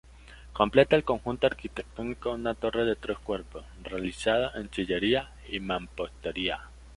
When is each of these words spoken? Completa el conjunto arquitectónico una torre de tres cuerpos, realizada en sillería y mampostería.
Completa 0.51 0.95
el 0.95 1.03
conjunto 1.03 1.45
arquitectónico 1.45 2.31
una 2.31 2.55
torre 2.55 2.85
de 2.85 2.95
tres 2.95 3.19
cuerpos, 3.19 3.65
realizada 3.83 4.51
en 4.59 4.71
sillería 4.73 5.29
y 5.47 5.59
mampostería. 5.59 6.69